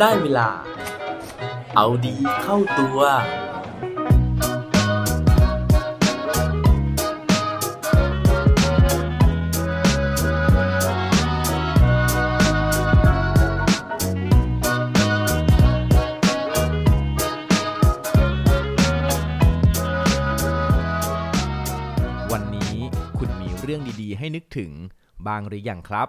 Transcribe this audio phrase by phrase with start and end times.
[0.00, 0.48] ได้เวลา
[1.76, 2.98] เอาดีเข้าตัว
[22.32, 22.76] วันนี้
[23.18, 24.70] คุณมีเรื่องดีๆ ให้นึกถึง
[25.26, 26.08] บ้างหรือยังครับ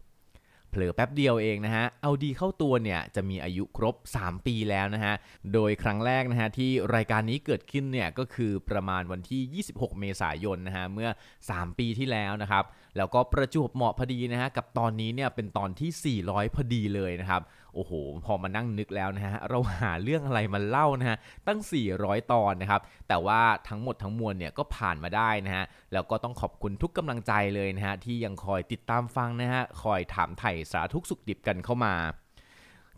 [0.71, 5.13] เผลอแป๊บเดียวเองนะฮะ เอาดีเข้าตัวเนี่ยจะมีอายุครบ 3 ปีแล้วนะฮะ
[5.53, 11.09] โดยครั้งแรกนะฮะที่รายการนี้เกิดขึ้นเนี่ยก็คือประมาณวันที่ 26 เมษายนนะฮะเมื่อ
[11.45, 12.63] 3 ปีที่แล้วนะครับ
[12.97, 17.41] แล้วก็ประจวบเหมาะพอดีนะฮะกับตอนนี้เนี่ยเป็นตอนที่ 400 พอดีเลยนะครับ
[17.75, 17.93] โอ้โห
[18.25, 21.59] พอมานั่งนึกแล้วนะฮะ เราหาเรื่องอะไรมาเล่านะฮะ ตั้ง
[21.95, 31.93] 400 ตอนนะครับ แต่ว่าทั้งหมดทั้งมวลเนี่ยก็ผ่านมาได้นะฮะ แล้วก็ต้องขอบคุณทุกกำลังใจเลยนะฮะ ที่ยังคอยติดตามฟังนะฮะ คอยถามไถ่สารทุกข์สุกดิบกันเข้ามา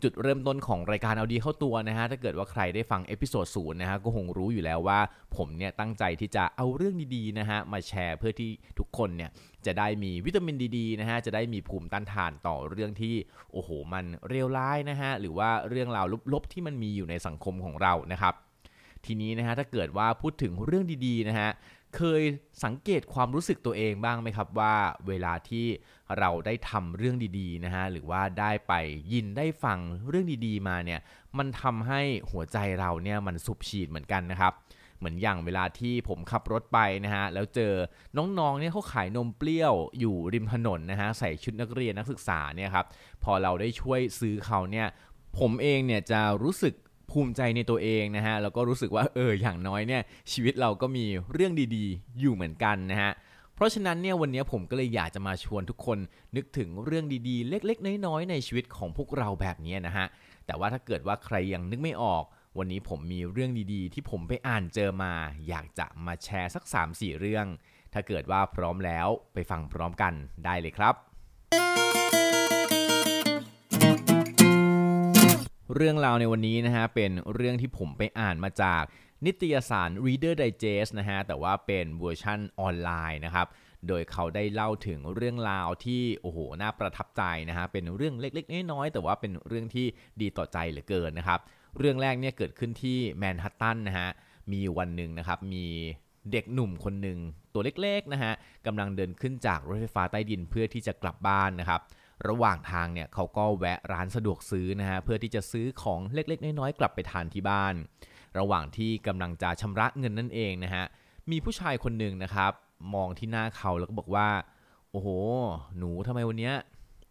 [0.04, 4.98] จุดเริ่มต้นของรายการเอาดีเข้าตัวนะฮะถ้าเกิดว่าใครได้ฟัง episode ศูนย์นะฮะก็คงรู้อยู่แล้วว่า
[5.36, 9.30] ผมเนี่ยตั้งใจที่จะเอาเรื่องดีๆนะฮะมาแชร์เพื่อที่ทุกคนเนี่ย
[9.66, 13.14] จะได้มีวิตามินดีๆนะฮะจะได้มีภูมิต้านทานต่อเรื่องที่
[13.52, 18.34] โอ้โหมันเลวร้ายนะฮะหรือว่าเรื่องราวลบๆที่มันมีอยู่ในสังคมของเรานะครับ
[19.06, 21.50] ทีนี้นะฮะถ้าเกิดว่าพูดถึงเรื่องดีๆนะฮะ
[21.96, 22.22] เคย
[22.64, 24.74] สังเกตความรู้สึกตัวเองบ้างไหมครับว่า
[25.08, 25.66] เวลาที่
[26.18, 28.72] เราได้ทำเรื่องดีๆนะฮะหรือว่าได้ไป
[29.12, 29.78] ยินได้ฟัง
[30.08, 31.00] เรื่องดีๆมาเนี่ย
[31.38, 32.00] มันทำให้
[32.30, 34.52] หัวใจเราเนี่ยมันสุบฉีดเหมือนกันนะครับ
[34.98, 37.72] เหมือนอย่างเวลาที่ผมขับรถไปนะฮะแล้วเจอ
[38.16, 42.86] น้องๆเนี่ยเขาขายนมเปรี้ยวอยู่ริมถนนนะฮะใส่ชุดนักเรียนนักศึกษาเนี่ยครับ
[43.24, 44.86] พอเราได้ช่วยซื้อเขาเนี่ย
[45.38, 46.74] ผมเองเนี่ยจะรู้สึก
[47.10, 53.12] ภูมิใจในตัวเองนะฮะแล้วก็รู้สึกว่าเอออย่างน้อยเนี่ยชีวิตเราก็มีเรื่องดีๆ อยู่เหมือนกันนะฮะ
[53.54, 55.98] เพราะฉะนั้นเนี่ยวันนี้ผมก็เลยอยากจะมาชวนทุกคน
[56.36, 60.06] นึกถึงเรื่องดีๆ เล็กๆ น้อยๆ ในชีวิตของพวกเราแบบนี้นะฮะ
[60.46, 62.24] แต่ว่าถ้าเกิดว่าใครยังนึกไม่ออก
[62.58, 65.12] วันนี้ผมมีเรื่องดีๆ ที่ผมไปอ่านเจอมา
[65.48, 67.46] อยากจะมาแชร์สัก 3-4 เรื่อง
[67.92, 70.14] ถ้าเกิดว่าพร้อมแล้วไปฟังพร้อมกัน
[70.44, 70.94] ได้เลยครับ
[75.74, 78.82] เรื่องราวในวันนี้นะฮะเป็นเรื่องที่ผมไปอ่านมาจาก
[79.26, 83.46] นิตยสาร Reader Digest นะฮะแต่ว่าเป็นเวอร์ชั่นออนไลน์นะครับ
[83.88, 89.86] โดยเขาได้เล่าถึงเรื่องราวที่โอ้โหน่าประทับใจนะฮะเป็นเรื่องเล็กๆน้อยๆแต่ว่าเป็นเรื่องที่
[90.20, 91.40] ดีต่อใจเหลือเกินนะครับ
[91.78, 94.08] เรื่องแรกเนี่ยเกิดขึ้นที่แมนฮัตตันนะฮะ
[94.52, 95.66] มีวันหนึ่งนะครับมี
[96.32, 97.18] เด็กหนุ่มคนหนึ่ง
[97.52, 98.32] ตัวเล็กๆนะฮะ
[98.66, 101.80] กำลังเดินขึ้นจากรถไฟฟ้าใต้ดินเพื่อที่จะกลับบ้านนะครับ
[102.28, 107.74] ระหว่างทางเนี่ยเขาก็แวะร้านสะดวกซื้อนะฮะเพื่อที่จะซื้อของเล็กๆ น้อยๆกลับไปทานที่บ้าน
[108.38, 110.84] ระหว่างที่กำลังจะชำระเงินนั่นเองนะฮะ
[111.30, 112.52] มีผู้ชายคนหนึ่งนะครับ
[112.94, 114.28] มองที่หน้าเขาแล้วก็บอกว่า
[114.90, 115.08] โอ้โห
[115.78, 116.54] หนูทำไมวันเนี้ย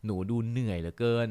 [0.05, 1.29] หนูดูเหนื่อยเหลือเกิน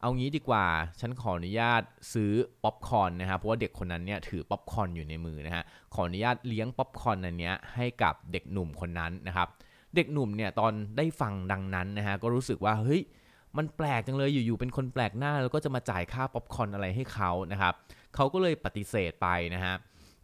[0.00, 0.66] เอางี้ดีกว่า
[1.00, 1.82] ฉันขออนุญาต
[2.12, 2.32] ซื้อ
[2.62, 5.64] ป๊อปคอร์นนะฮะ เพราะว่าเด็กคนนั้นเนี่ยถือป๊อปคอร์นอยู่ในมือนะฮะ
[5.94, 9.48] ขออนุญาตเลี้ยงป๊อปคอร์นอันเนี้ยให้กับเด็กหนุ่มคนนั้นนะครับ
[9.98, 13.02] เด็กหนุ่มเนี่ยตอนได้ฟังดังนั้นนะฮะก็รู้สึกว่าเฮ้ย
[13.56, 17.74] มันแปลกจังเลยอยู่ๆเป็นคนแปลกหน้าแล้วก็จะมาจ่ายค่าป๊อปคอร์นอะไรให้เขานะครับ
[18.14, 19.74] เขาก็เลยปฏิเสธไปนะฮะ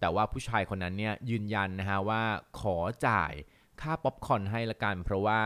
[0.00, 2.22] แต่ว่าผู้ชายคนนั้นเนี่ยยืนยันนะฮะว่า
[2.60, 2.76] ขอ
[3.06, 3.32] จ่าย
[3.82, 5.38] ค่าป๊อปคอร์นให้ละกัน เพราะว่า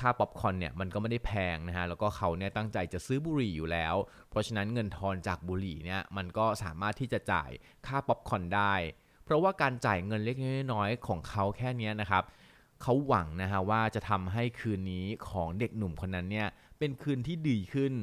[0.00, 3.94] ค่าป๊อปคอร์นเนี่ยมันก็ไม่ได้แพงนะฮะแล้วก็เขาเนี่ยตั้งใจจะซื้อบุหรี่อยู่แล้ว
[4.30, 7.50] เพราะฉะนั้นเงินทอนจากบุหรี่เนี่ยมันก็สามารถที่จะจ่าย
[7.86, 8.74] ค่าป๊อปคอร์นได้
[9.24, 10.36] เพราะว่าการจ่ายเงินเล็ก
[10.72, 12.24] น้อยของเขาแค่นี้นะครับ
[12.82, 16.48] เขาหวังนะฮะว่าจะทำให้คืนนี้ของเด็กหนุ่มคนนั้นเนี่ย
[16.78, 17.94] เป็นคืนที่ดีขึ้น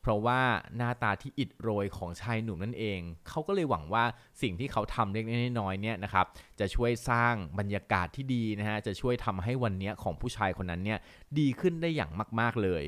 [0.00, 0.40] เพราะว่า
[0.76, 4.04] หน้าตาที่อิดโรยของชายหนุ่มนั่นเอง เขาก็เลยหวังว่า
[4.42, 5.24] สิ่งที่เขาทำเล็ก
[5.60, 6.26] น้อยๆเนี่ยนะครับ
[6.60, 10.98] จะช่วยสร้างบรรยากาศที่ดีนะฮะจะช่วยทำให้วันนี้ของผู้ชายคนนั้นเนี่ย
[11.38, 12.10] ดีขึ้นได้อย่าง
[12.40, 12.84] มาก ๆเลย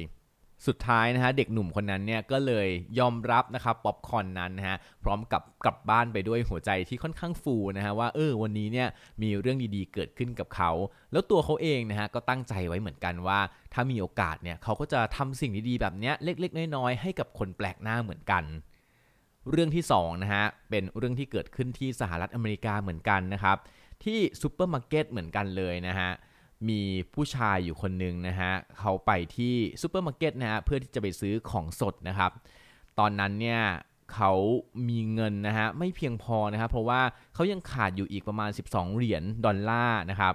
[0.67, 2.69] สุดท้ายนะฮะเด็กหนุ่มคนนั้นเนี่ยก็เลย
[2.99, 8.88] ยอมรับนะครับป๊อปคอร์นนั้นนะฮะพร้อมกับกลับบ้านไปด้วยหัวใจที่ค่อนข้างฟูนะฮะว่าเออวันนี้เนี่ย
[9.23, 10.70] มีเรื่องดีๆเกิดขึ้นกับเขา
[11.12, 13.38] แล้วตัวเขาเองนะฮะก็ตั้งใจไว้เหมือนกันว่า
[13.75, 18.44] ถ้ามีโอกาสเนี่ยเขาก็จะทำสิ่งดีๆแบบเนี้ยเล็ก ๆ น้อยๆให้กับคนแปลกหน้าเหมือนกัน
[19.50, 23.56] เรื่องที่2นะฮะเป็นเรื่องที่เกิดขึ้นที่สหรัฐอเมริกาเหมือนกันนะครับ
[24.05, 26.11] ที่ซูเปอร์มาร์เก็ตเหมือนกันเลยนะฮะ
[26.69, 26.82] มี
[27.14, 32.31] ผู้ชายอยู่คนหนึ่งนะฮะเขาไปที่ซูเปอร์มาร์เก็ตนะฮะเพื่อที่จะไปซื้อของสดนะครับ
[32.99, 33.62] ตอนนั้นเนี่ย
[34.14, 34.32] เขา
[34.88, 37.00] มีเงินนะฮะไม่เพียงพอนะครับ เพราะว่า
[37.35, 40.35] เขายังขาดอยู่อีกประมาณ 12 เหรียญดอลลาร์นะครับ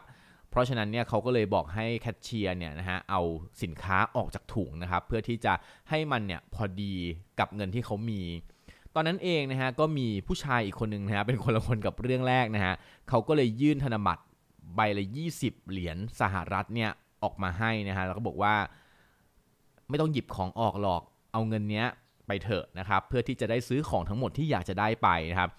[0.50, 3.22] เพราะฉะนั้นเนี่ยเขาก็เลยบอกให้แคชเชียร์เนี่ยนะฮะเอา
[3.64, 5.54] สินค้าออกจากถุงนะครับ เพื่อที่จะ
[5.90, 6.94] ให้มันเนี่ยพอดี
[7.40, 8.22] กับเงินที่เขามี
[8.96, 12.74] ตอนนั้นเองนะฮะก็มีผู้ชายอีกคนหนึ่งนะฮะเป็นคนละคนกับเรื่องแรกนะฮะ
[13.10, 14.24] เขาก็เลยยื่นธนบัตร
[14.76, 15.06] ใบละ
[15.38, 16.92] 20 เหรียญสหรัฐเนี่ย
[17.24, 18.56] ออกมาให้นะฮะแล้วก็บอกว่า
[19.90, 21.02] ไม่ต้องหยิบของออกหรอก
[21.34, 21.88] เอาเงินเนี้ย
[22.28, 25.50] ไปเถอะนะครับเพื่อที่จะได้ซื้อของทั้งหมดที่อยากจะได้ไปนะครับ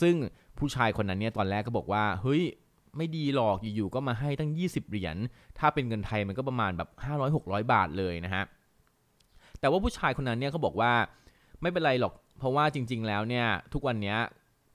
[0.00, 0.14] ซึ่ง
[0.58, 2.42] ผู้ชายคนนั้นเนี่ยตอนแรกก็บอกว่าเฮ้ย
[2.96, 5.16] ไม่ดีหรอกอยู่ๆก็มาให้ตั้ง 20 เหรียญ
[5.58, 6.88] ถ้าเป็นเงินไทยมันก็ประมาณแบบ
[7.30, 8.44] 500-600 บาทเลยนะฮะ
[9.60, 10.92] แต่ว่าผู้ชายคนนั้นเนี่ยเขาบอกว่า
[11.62, 14.18] ไม่เป็นไรหรอก เพราะว่าจริง ๆ แล้วเนี่ยทุกวันเนี้ย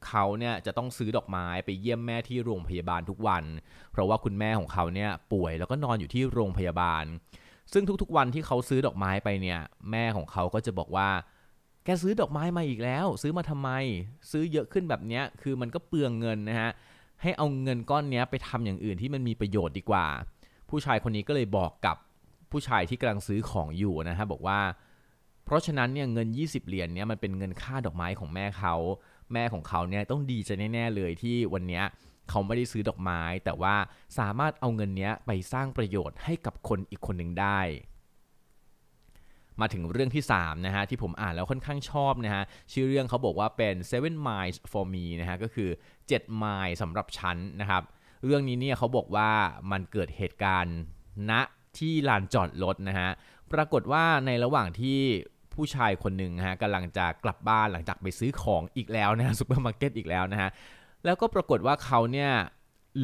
[0.05, 3.43] เขาเนี่ยจะต้องซื้อดอกไม้ไปเยี่ยมแม่ที่โรงพยาบาลทุกวัน
[3.91, 7.03] เพราะว่าคุณแม่ของเขาเนี่ยป่วยแล้วก็นอนอยู่ที่โรงพยาบาล
[7.73, 9.59] ซึ่งทุกๆวันที่เขาซื้อดอกไม้ไปเนี่ย
[9.91, 11.09] แม่ของเขาก็จะบอกว่า
[11.83, 13.69] แกซื้อดอกไม้มาอีกแล้ว ซื้อมาทำไม
[14.31, 16.71] ซื้อเยอะขึ้นแบบเนี้ยคือมันก็เปลืองเงินนะฮะ
[17.21, 20.05] ให้เอาเงินก้อนนี้ไปทำอย่างอื่นที่มันมีประโยชน์ดีกว่า
[20.69, 21.97] ผู้ชายคนนี้ก็เลยบอกกับ
[22.51, 24.59] ผู้ชายที่กำลังซื้อของอยู่นะฮะบอกว่า
[25.45, 28.75] เพราะฉะนั้นเนี่ยเงิน 20 เหรียญเนี่ยมันเป็นเงินค่าดอกไม้ของแม่เขา
[29.33, 31.85] แม่ของเขาเนี่ยต้องดีใจแน่ๆเลยที่วันเนี้ย
[32.29, 33.75] เขาไม่ได้ซื้อดอกไม้ แต่ว่า
[34.19, 37.59] สามารถเอาเงินนี้ไปสร้างประโยชน์ให้กับคนอีกคนหนึ่งได้
[39.61, 42.43] มาถึงเรื่องที่3นะฮะที่ผมอ่านแล้วค่อนข้างชอบนะฮะ
[42.73, 45.69] ชื่อเรื่องเขาบอกว่าเป็น seven miles for me นะฮะก็คือ
[46.01, 47.83] 7 ไมล์สำหรับฉันนะครับ
[48.25, 49.29] เรื่องนี้เนี่ยเขาบอกว่า
[49.71, 50.77] มันเกิดเหตุการณ์
[51.29, 51.31] ณ
[51.77, 53.09] ที่ลานจอดรถนะฮะ
[53.53, 54.99] ปรากฏว่าในระหว่างที่
[55.57, 60.49] ผู้ชายคนหนึ่งฮะกำลังจะกลับบ้านหลังจากไปซื้อของอีกแล้วนะฮะซูเปอร์มาร์เก็ตอีกแล้วนะฮะ
[61.05, 62.31] แล้วก็ปรากฏว่าเขาเนี่ย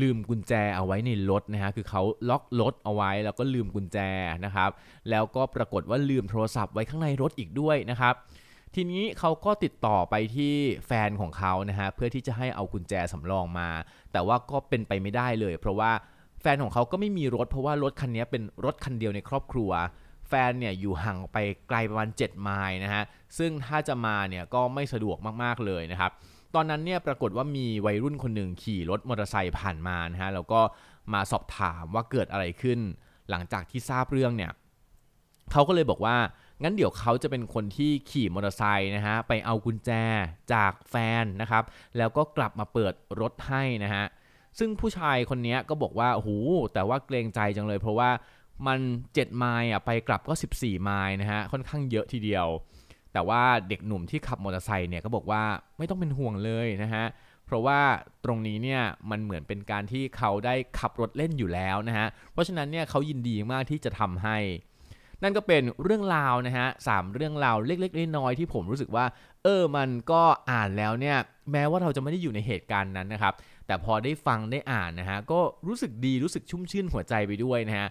[0.02, 3.98] ลืมกุญแจเอาไว้ในรถนะฮะ คือเขาล็อกรถเอาไว้แล้วก็ลืมกุญแจ
[4.46, 4.70] นะครับ
[5.10, 8.14] แล้วก็ปรากฏว่าลืมโทรศัพท์ไว้ข้างในรถอีกด้วยนะครับ
[8.76, 10.54] ทีนี้เขาก็ติดต่อไปที่
[10.88, 13.70] แฟนของเขานะฮะ เพื่อที่จะให้เอากุญแจสำรองมา
[14.12, 15.92] แต่ว่าก็เป็นไปไม่ได้เลย เพราะว่า
[16.42, 19.72] แฟนของเขาก็ไม่มีรถ เพราะว่ารถคันนี้เป็นรถคันเดียวในครอบครัว
[20.34, 21.38] ฟนเนี่ยอยู่ห่างไป
[21.68, 23.04] ไกลประมาณ 7 ไมล์นะฮะ
[23.38, 26.12] ซึ่งถ้าจะมาเนี่ยก็ไม่สะดวกมากๆเลยนะครับ
[26.56, 30.62] ตอนนั้นเนี่ยปรากฏว่ามีวัยรุ่นคนหนึ่งขี่รถมอเตอร์ไซค์ผ่านมานะฮะ แล้วก็
[31.14, 32.80] มาสอบถามว่าเกิดอะไรขึ้น
[33.30, 34.52] หลังจากที่ทราบเรื่องเนี่ย
[35.52, 36.18] เขาก็เลยบอกว่า
[36.64, 39.92] งั้นเดี๋ยวเขาจะเป็นคนที่ขี่มอเตอร์ไซค์นะฮะไปเอากุญแจ
[40.54, 41.64] จากแฟนนะครับ
[41.98, 44.06] แล้วก็กลับมาเปิดรถให้นะฮะ
[44.60, 46.30] ซึ่งผู้ชายคนนี้ก็บอกว่าโอ้โห
[46.74, 48.10] แต่ว่าเกรงใจจังเลยเพราะว่า
[48.68, 48.80] มัน
[49.14, 52.48] 7 ไมล์อะไปกลับก็ 14 ไมล์นะฮะค่อนข้างเยอะทีเดียว
[53.14, 55.44] แต่ว่าเด็กหนุ่มที่ขับมอเตอร์ไซค์เนี่ยก็บอกว่า
[55.78, 57.06] ไม่ต้องเป็นห่วงเลยนะฮะ
[57.46, 57.80] เพราะว่า
[58.26, 64.38] ตรงนี้เนี่ยมันเหมือนเป็นการที่เขาได้ขับรถเล่นอยู่แล้วนะฮะเพราะฉะนั้นเนี่ยเขายินดีมากที่จะทำให้
[65.24, 69.06] นั่นก็เป็นเรื่องราวนะฮะสามเรื่องราวเล็กๆน้อยๆที่ผมรู้สึกว่า
[69.44, 70.22] เออมันก็
[70.52, 71.18] อ่านแล้วเนี่ย
[71.52, 73.34] แม้ว่าเราจะไม่ได้อยู่ในเหตุการณ์นั้นนะครับ
[73.68, 77.88] แต่พอได้ฟังได้อ่านนะฮะก็รู้สึกดีรู้สึกชุ่มชื่นหัวใจไปด้วยนะฮะ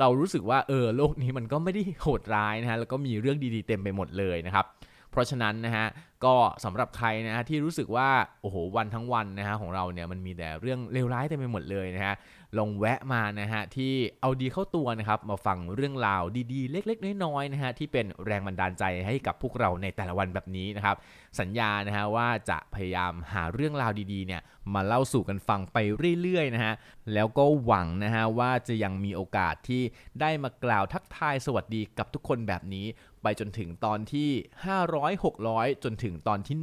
[0.00, 4.66] เรารู้สึกว่าเออโลกนี้มันก็ไม่ได้โหดร้ายนะฮะแล้วก็มีเรื่องดีๆเต็มไปหมดเลยนะครับ
[5.10, 5.86] เพราะฉะนั้นนะฮะ
[6.24, 8.08] ก็สำหรับใครนะฮะที่รู้สึกว่า
[8.42, 12.14] โอ้โหวันทั้งวันนะฮะของเราเนี่ยมันมีแต่เรื่องเลวร้ายเต็มไปหมดเลยนะฮะ
[12.58, 16.22] ลองแวะมานะฮะที่เอาดีเข้าตัวนะครับมาฟังเรื่องราว
[16.52, 20.96] ดีๆ เล็กๆ น้อยๆนะฮะที่เป็นแรงบันดาลใจให้กับพวกเราในแต่ละวันแบบนี้นะครับ
[21.40, 24.40] สัญญานะฮะว่าจะพยายามหาเรื่องราวดีๆเนี่ย
[24.74, 25.76] มาเล่าสู่กันฟังไป
[26.22, 26.74] เรื่อยๆนะฮะ
[27.14, 29.82] แล้วก็หวังนะฮะว่าจะยังมีโอกาสที่
[30.20, 32.86] ได้มากล่าวทักทายสวัสดีกับทุกคนแบบนี้
[33.22, 34.30] ไปจนถึงตอนที่
[34.76, 36.56] 500 600 จนถึงึงตอนที่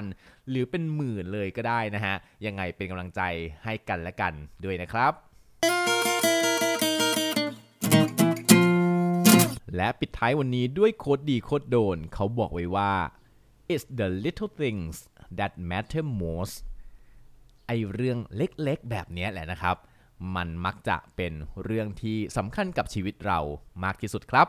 [0.00, 2.14] 1,000 หรือเป็นหมื่นเลยก็ได้นะฮะ
[2.46, 3.20] ยังไงเป็นกำลังใจ
[3.64, 4.32] ให้กันและกัน
[4.64, 5.12] ด้วยนะครับ
[9.76, 12.92] และปิดท้ายวันนี้ด้วยโคดดีโคดโดน เขาบอกไว้ว่า
[13.72, 14.94] it's the little things
[15.38, 16.56] that matter most
[17.66, 19.76] ไอเรื่องเล็กๆ แบบนี้แหละนะครับ
[20.36, 21.32] มันมักจะเป็น
[21.64, 23.38] เรื่องที่สำคัญกับชีวิตเรา
[23.84, 24.48] มากที่สุดครับ